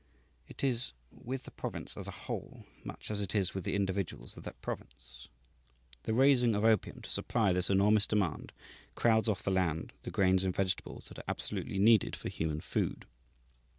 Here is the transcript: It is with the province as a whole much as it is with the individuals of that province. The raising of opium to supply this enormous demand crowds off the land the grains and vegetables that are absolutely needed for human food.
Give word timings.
It 0.47 0.63
is 0.63 0.93
with 1.11 1.43
the 1.43 1.51
province 1.51 1.95
as 1.95 2.07
a 2.07 2.25
whole 2.25 2.65
much 2.83 3.11
as 3.11 3.21
it 3.21 3.35
is 3.35 3.53
with 3.53 3.65
the 3.65 3.75
individuals 3.75 4.35
of 4.35 4.41
that 4.45 4.59
province. 4.59 5.27
The 6.05 6.13
raising 6.15 6.55
of 6.55 6.65
opium 6.65 7.03
to 7.03 7.09
supply 7.11 7.53
this 7.53 7.69
enormous 7.69 8.07
demand 8.07 8.51
crowds 8.95 9.29
off 9.29 9.43
the 9.43 9.51
land 9.51 9.93
the 10.01 10.09
grains 10.09 10.43
and 10.43 10.55
vegetables 10.55 11.09
that 11.09 11.19
are 11.19 11.23
absolutely 11.27 11.77
needed 11.77 12.15
for 12.15 12.29
human 12.29 12.61
food. 12.61 13.05